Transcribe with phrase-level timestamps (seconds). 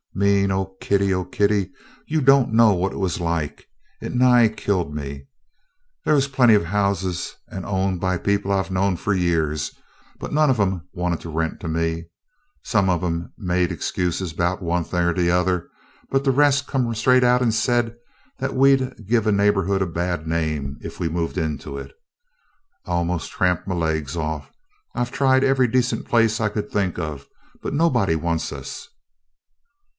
[0.15, 0.49] "Mean?
[0.51, 1.13] Oh Kitty!
[1.31, 1.71] Kitty!
[2.07, 3.67] you don't know what it was like.
[4.01, 5.27] It nigh killed me.
[6.05, 9.71] Thaih was plenty of houses an' owned by people I 've knowed fu' yeahs,
[10.19, 12.05] but not one of 'em wanted to rent to me.
[12.63, 15.69] Some of 'em made excuses 'bout one thing er t' other,
[16.09, 17.95] but de res' come right straight out an' said
[18.39, 21.91] dat we 'd give a neighbourhood a bad name ef we moved into it.
[22.85, 24.49] I 've almos' tramped my laigs off.
[24.93, 27.27] I 've tried every decent place I could think of,
[27.61, 28.89] but nobody wants us."